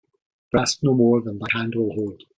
[0.51, 2.23] Grasp no more than thy hand will hold.